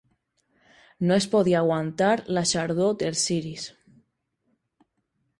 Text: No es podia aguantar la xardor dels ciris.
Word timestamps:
No 1.09 1.17
es 1.19 1.25
podia 1.33 1.59
aguantar 1.59 2.13
la 2.37 2.43
xardor 2.51 2.95
dels 3.03 3.27
ciris. 3.29 3.67